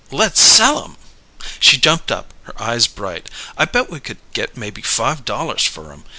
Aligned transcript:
"Let's 0.09 0.41
sell 0.41 0.83
'em!" 0.83 0.97
She 1.59 1.77
jumped 1.77 2.11
up, 2.11 2.33
her 2.45 2.59
eyes 2.59 2.87
bright. 2.87 3.29
"I 3.55 3.65
bet 3.65 3.91
we 3.91 3.99
could 3.99 4.17
get 4.33 4.57
maybe 4.57 4.81
five 4.81 5.25
dollars 5.25 5.61
for 5.63 5.93
'em. 5.93 6.05